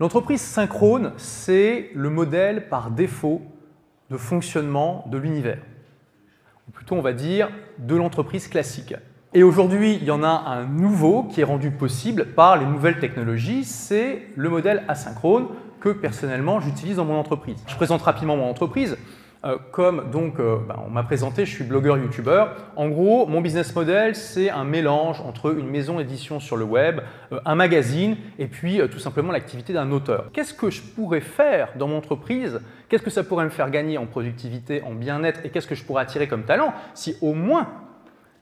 L'entreprise 0.00 0.40
synchrone, 0.40 1.12
c'est 1.18 1.90
le 1.94 2.08
modèle 2.08 2.70
par 2.70 2.90
défaut 2.90 3.42
de 4.08 4.16
fonctionnement 4.16 5.04
de 5.10 5.18
l'univers. 5.18 5.60
Ou 6.66 6.70
plutôt, 6.72 6.94
on 6.94 7.02
va 7.02 7.12
dire, 7.12 7.50
de 7.78 7.96
l'entreprise 7.96 8.48
classique. 8.48 8.94
Et 9.34 9.42
aujourd'hui, 9.42 9.98
il 10.00 10.04
y 10.04 10.10
en 10.10 10.22
a 10.22 10.28
un 10.28 10.64
nouveau 10.64 11.24
qui 11.24 11.42
est 11.42 11.44
rendu 11.44 11.70
possible 11.70 12.28
par 12.34 12.56
les 12.56 12.64
nouvelles 12.64 12.98
technologies, 12.98 13.64
c'est 13.64 14.22
le 14.36 14.48
modèle 14.48 14.84
asynchrone 14.88 15.48
que 15.80 15.90
personnellement 15.90 16.60
j'utilise 16.60 16.96
dans 16.96 17.04
mon 17.04 17.18
entreprise. 17.18 17.62
Je 17.66 17.76
présente 17.76 18.00
rapidement 18.00 18.38
mon 18.38 18.48
entreprise. 18.48 18.96
Euh, 19.42 19.56
comme 19.72 20.10
donc 20.10 20.38
euh, 20.38 20.58
ben, 20.68 20.76
on 20.86 20.90
m'a 20.90 21.02
présenté, 21.02 21.46
je 21.46 21.50
suis 21.50 21.64
blogueur 21.64 21.96
youtubeur. 21.96 22.56
En 22.76 22.90
gros, 22.90 23.26
mon 23.26 23.40
business 23.40 23.74
model, 23.74 24.14
c'est 24.14 24.50
un 24.50 24.64
mélange 24.64 25.22
entre 25.22 25.56
une 25.56 25.70
maison 25.70 25.96
d'édition 25.96 26.40
sur 26.40 26.58
le 26.58 26.64
web, 26.64 27.00
euh, 27.32 27.40
un 27.46 27.54
magazine 27.54 28.18
et 28.38 28.48
puis 28.48 28.82
tout 28.90 28.98
simplement 28.98 29.32
l'activité 29.32 29.72
d'un 29.72 29.92
auteur. 29.92 30.26
Qu'est-ce 30.34 30.52
que 30.52 30.68
je 30.68 30.82
pourrais 30.82 31.22
faire 31.22 31.70
dans 31.78 31.88
mon 31.88 31.96
entreprise? 31.96 32.60
Qu'est-ce 32.90 33.02
que 33.02 33.08
ça 33.08 33.24
pourrait 33.24 33.46
me 33.46 33.50
faire 33.50 33.70
gagner 33.70 33.96
en 33.96 34.04
productivité, 34.04 34.82
en 34.82 34.92
bien-être? 34.92 35.40
Et 35.44 35.48
qu'est-ce 35.48 35.66
que 35.66 35.74
je 35.74 35.84
pourrais 35.84 36.02
attirer 36.02 36.28
comme 36.28 36.42
talent 36.42 36.74
si 36.92 37.16
au 37.22 37.32
moins 37.32 37.68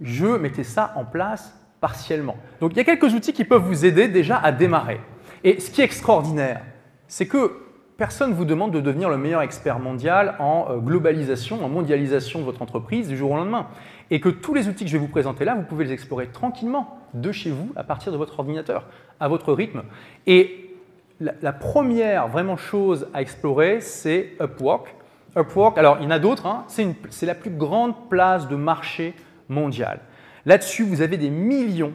je 0.00 0.26
mettais 0.26 0.64
ça 0.64 0.92
en 0.96 1.04
place 1.04 1.56
partiellement? 1.80 2.36
Donc 2.60 2.72
il 2.72 2.78
y 2.78 2.80
a 2.80 2.84
quelques 2.84 3.14
outils 3.14 3.32
qui 3.32 3.44
peuvent 3.44 3.62
vous 3.62 3.84
aider 3.84 4.08
déjà 4.08 4.38
à 4.38 4.50
démarrer. 4.50 5.00
Et 5.44 5.60
ce 5.60 5.70
qui 5.70 5.82
est 5.82 5.84
extraordinaire, 5.84 6.62
c'est 7.06 7.26
que 7.26 7.69
personne 8.00 8.30
ne 8.30 8.34
vous 8.34 8.46
demande 8.46 8.72
de 8.72 8.80
devenir 8.80 9.10
le 9.10 9.18
meilleur 9.18 9.42
expert 9.42 9.78
mondial 9.78 10.34
en 10.38 10.68
euh, 10.70 10.78
globalisation, 10.78 11.62
en 11.62 11.68
mondialisation 11.68 12.38
de 12.38 12.46
votre 12.46 12.62
entreprise 12.62 13.08
du 13.08 13.14
jour 13.14 13.32
au 13.32 13.36
lendemain. 13.36 13.66
Et 14.10 14.20
que 14.20 14.30
tous 14.30 14.54
les 14.54 14.68
outils 14.68 14.84
que 14.84 14.90
je 14.90 14.96
vais 14.96 15.02
vous 15.04 15.12
présenter 15.12 15.44
là, 15.44 15.54
vous 15.54 15.64
pouvez 15.64 15.84
les 15.84 15.92
explorer 15.92 16.28
tranquillement 16.28 16.98
de 17.12 17.30
chez 17.30 17.50
vous, 17.50 17.70
à 17.76 17.84
partir 17.84 18.10
de 18.10 18.16
votre 18.16 18.38
ordinateur, 18.38 18.86
à 19.20 19.28
votre 19.28 19.52
rythme. 19.52 19.82
Et 20.26 20.74
la, 21.20 21.52
première 21.52 22.26
vraiment 22.26 22.56
chose 22.56 23.06
à 23.12 23.20
explorer, 23.20 23.82
c'est 23.82 24.30
Upwork. 24.40 24.94
Upwork, 25.36 25.76
alors 25.76 25.98
il 26.00 26.04
y 26.04 26.06
en 26.06 26.10
a 26.10 26.18
d'autres, 26.18 26.46
hein, 26.46 26.64
c'est 26.68 27.26
la 27.26 27.34
plus 27.34 27.50
grande 27.50 28.08
place 28.08 28.48
de 28.48 28.56
marché 28.56 29.12
mondiale. 29.50 30.00
Là-dessus, 30.46 30.84
vous 30.84 31.02
avez 31.02 31.18
des 31.18 31.28
millions 31.28 31.92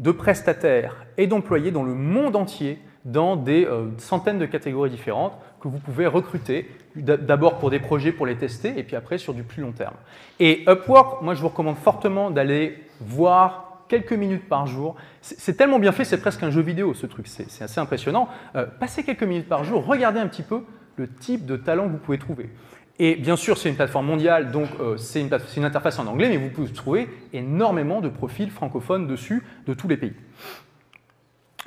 de 0.00 0.10
prestataires 0.10 1.06
et 1.16 1.26
d'employés 1.26 1.70
dans 1.70 1.82
le 1.82 1.94
monde 1.94 2.36
entier 2.36 2.78
dans 3.06 3.36
des 3.36 3.64
euh, 3.64 3.86
centaines 3.98 4.38
de 4.38 4.46
catégories 4.46 4.90
différentes 4.90 5.32
que 5.60 5.68
vous 5.68 5.78
pouvez 5.78 6.06
recruter, 6.06 6.70
d'abord 6.96 7.58
pour 7.58 7.70
des 7.70 7.78
projets 7.78 8.12
pour 8.12 8.26
les 8.26 8.36
tester, 8.36 8.78
et 8.78 8.82
puis 8.82 8.96
après 8.96 9.16
sur 9.16 9.32
du 9.32 9.44
plus 9.44 9.62
long 9.62 9.72
terme. 9.72 9.94
Et 10.40 10.64
Upwork, 10.68 11.22
moi 11.22 11.34
je 11.34 11.40
vous 11.40 11.48
recommande 11.48 11.76
fortement 11.76 12.30
d'aller 12.30 12.84
voir 13.00 13.84
quelques 13.88 14.12
minutes 14.12 14.48
par 14.48 14.66
jour. 14.66 14.96
C'est 15.20 15.56
tellement 15.56 15.78
bien 15.78 15.92
fait, 15.92 16.04
c'est 16.04 16.20
presque 16.20 16.42
un 16.42 16.50
jeu 16.50 16.60
vidéo 16.60 16.94
ce 16.94 17.06
truc, 17.06 17.28
c'est 17.28 17.62
assez 17.62 17.80
impressionnant. 17.80 18.28
Euh, 18.56 18.66
passez 18.66 19.04
quelques 19.04 19.22
minutes 19.22 19.48
par 19.48 19.64
jour, 19.64 19.86
regardez 19.86 20.18
un 20.18 20.26
petit 20.26 20.42
peu 20.42 20.62
le 20.96 21.08
type 21.08 21.46
de 21.46 21.56
talent 21.56 21.86
que 21.86 21.92
vous 21.92 21.98
pouvez 21.98 22.18
trouver. 22.18 22.50
Et 22.98 23.14
bien 23.14 23.36
sûr, 23.36 23.58
c'est 23.58 23.68
une 23.68 23.76
plateforme 23.76 24.06
mondiale, 24.06 24.50
donc 24.50 24.68
euh, 24.80 24.96
c'est 24.96 25.20
une, 25.20 25.30
une, 25.56 25.64
interface 25.64 25.98
en 25.98 26.06
anglais, 26.06 26.28
mais 26.30 26.38
vous 26.38 26.48
pouvez 26.48 26.72
trouver 26.72 27.08
énormément 27.32 28.00
de 28.00 28.08
profils 28.08 28.50
francophones 28.50 29.06
dessus 29.06 29.44
de 29.66 29.74
tous 29.74 29.86
les 29.86 29.98
pays. 29.98 30.14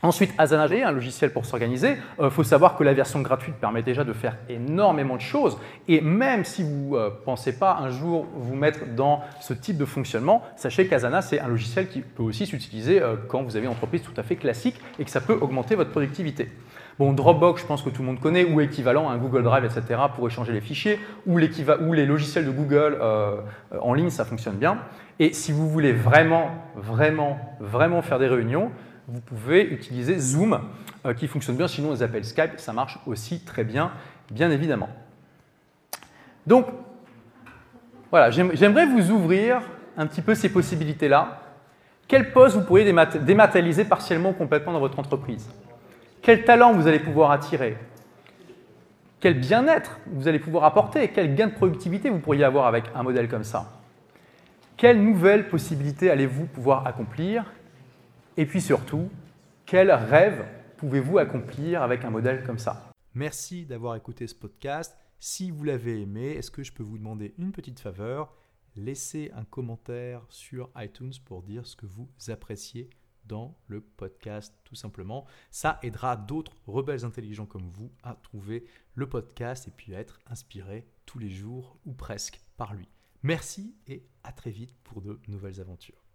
Ensuite, 0.01 0.33
Asana 0.37 0.67
un 0.87 0.91
logiciel 0.91 1.33
pour 1.33 1.45
s'organiser. 1.45 1.97
Il 2.19 2.25
euh, 2.25 2.29
faut 2.29 2.43
savoir 2.43 2.77
que 2.77 2.83
la 2.83 2.93
version 2.93 3.21
gratuite 3.21 3.55
permet 3.55 3.83
déjà 3.83 4.05
de 4.05 4.13
faire 4.13 4.37
énormément 4.47 5.15
de 5.15 5.21
choses. 5.21 5.57
Et 5.89 5.99
même 5.99 6.45
si 6.45 6.63
vous 6.63 6.95
ne 6.95 6.99
euh, 6.99 7.09
pensez 7.25 7.57
pas 7.57 7.77
un 7.81 7.89
jour 7.89 8.25
vous 8.33 8.55
mettre 8.55 8.85
dans 8.95 9.21
ce 9.41 9.53
type 9.53 9.77
de 9.77 9.85
fonctionnement, 9.85 10.41
sachez 10.55 10.87
qu'Asana, 10.87 11.21
c'est 11.21 11.41
un 11.41 11.49
logiciel 11.49 11.89
qui 11.89 11.99
peut 11.99 12.23
aussi 12.23 12.45
s'utiliser 12.45 13.01
euh, 13.01 13.15
quand 13.27 13.43
vous 13.43 13.57
avez 13.57 13.65
une 13.65 13.71
entreprise 13.71 14.01
tout 14.01 14.13
à 14.15 14.23
fait 14.23 14.37
classique 14.37 14.79
et 14.99 15.03
que 15.03 15.11
ça 15.11 15.19
peut 15.19 15.37
augmenter 15.41 15.75
votre 15.75 15.91
productivité. 15.91 16.49
Bon, 16.97 17.11
Dropbox, 17.11 17.61
je 17.61 17.67
pense 17.67 17.81
que 17.81 17.89
tout 17.89 18.01
le 18.01 18.07
monde 18.07 18.19
connaît, 18.19 18.45
ou 18.45 18.61
équivalent 18.61 19.09
un 19.09 19.17
Google 19.17 19.43
Drive, 19.43 19.63
etc., 19.63 20.01
pour 20.15 20.27
échanger 20.27 20.51
les 20.51 20.59
fichiers, 20.59 20.99
ou, 21.25 21.39
ou 21.39 21.93
les 21.93 22.05
logiciels 22.05 22.45
de 22.45 22.51
Google 22.51 22.97
en 23.79 23.93
ligne, 23.93 24.09
ça 24.09 24.25
fonctionne 24.25 24.57
bien. 24.57 24.79
Et 25.17 25.31
si 25.31 25.53
vous 25.53 25.69
voulez 25.69 25.93
vraiment, 25.93 26.49
vraiment, 26.75 27.37
vraiment 27.61 28.01
faire 28.01 28.19
des 28.19 28.27
réunions, 28.27 28.69
vous 29.11 29.21
pouvez 29.21 29.63
utiliser 29.63 30.19
Zoom, 30.19 30.59
euh, 31.05 31.13
qui 31.13 31.27
fonctionne 31.27 31.55
bien, 31.55 31.67
sinon 31.67 31.91
les 31.91 32.03
appels 32.03 32.25
Skype, 32.25 32.59
ça 32.59 32.73
marche 32.73 32.99
aussi 33.05 33.39
très 33.39 33.63
bien, 33.63 33.91
bien 34.31 34.51
évidemment. 34.51 34.89
Donc, 36.45 36.67
voilà, 38.11 38.31
j'aimerais 38.31 38.85
vous 38.85 39.11
ouvrir 39.11 39.61
un 39.97 40.07
petit 40.07 40.21
peu 40.21 40.35
ces 40.35 40.49
possibilités-là. 40.49 41.41
Quel 42.07 42.31
poste 42.31 42.55
vous 42.55 42.63
pourriez 42.63 42.85
dématérialiser 42.85 43.85
partiellement 43.85 44.29
ou 44.29 44.33
complètement 44.33 44.73
dans 44.73 44.79
votre 44.79 44.97
entreprise? 44.97 45.47
Quel 46.21 46.43
talent 46.43 46.73
vous 46.73 46.87
allez 46.87 46.99
pouvoir 46.99 47.31
attirer? 47.31 47.77
Quel 49.19 49.39
bien-être 49.39 49.99
vous 50.07 50.27
allez 50.27 50.39
pouvoir 50.39 50.63
apporter? 50.63 51.09
Quel 51.09 51.35
gain 51.35 51.47
de 51.47 51.53
productivité 51.53 52.09
vous 52.09 52.19
pourriez 52.19 52.43
avoir 52.43 52.65
avec 52.65 52.85
un 52.95 53.03
modèle 53.03 53.27
comme 53.27 53.43
ça? 53.43 53.65
Quelles 54.75 55.01
nouvelles 55.01 55.49
possibilités 55.49 56.09
allez-vous 56.09 56.45
pouvoir 56.45 56.87
accomplir? 56.87 57.45
Et 58.39 58.45
puis 58.45 58.61
surtout, 58.61 59.09
quel 59.65 59.91
rêve 59.91 60.47
pouvez-vous 60.77 61.17
accomplir 61.17 61.81
avec 61.81 62.05
un 62.05 62.09
modèle 62.09 62.45
comme 62.45 62.57
ça? 62.57 62.89
Merci 63.13 63.65
d'avoir 63.65 63.97
écouté 63.97 64.27
ce 64.27 64.33
podcast. 64.33 64.97
Si 65.19 65.51
vous 65.51 65.65
l'avez 65.65 66.03
aimé, 66.03 66.27
est-ce 66.29 66.49
que 66.49 66.63
je 66.63 66.71
peux 66.71 66.81
vous 66.81 66.97
demander 66.97 67.33
une 67.37 67.51
petite 67.51 67.81
faveur? 67.81 68.33
Laissez 68.77 69.29
un 69.35 69.43
commentaire 69.43 70.25
sur 70.29 70.69
iTunes 70.77 71.11
pour 71.25 71.43
dire 71.43 71.67
ce 71.67 71.75
que 71.75 71.85
vous 71.85 72.07
appréciez 72.29 72.89
dans 73.25 73.57
le 73.67 73.81
podcast, 73.81 74.55
tout 74.63 74.75
simplement. 74.75 75.25
Ça 75.51 75.77
aidera 75.83 76.15
d'autres 76.15 76.55
rebelles 76.65 77.03
intelligents 77.03 77.45
comme 77.45 77.69
vous 77.69 77.91
à 78.03 78.15
trouver 78.23 78.63
le 78.95 79.09
podcast 79.09 79.67
et 79.67 79.71
puis 79.71 79.93
à 79.93 79.99
être 79.99 80.21
inspirés 80.27 80.87
tous 81.05 81.19
les 81.19 81.29
jours 81.29 81.77
ou 81.85 81.91
presque 81.91 82.39
par 82.55 82.73
lui. 82.73 82.87
Merci 83.21 83.75
et 83.85 84.07
à 84.23 84.31
très 84.31 84.51
vite 84.51 84.73
pour 84.85 85.01
de 85.01 85.19
nouvelles 85.27 85.59
aventures. 85.59 86.08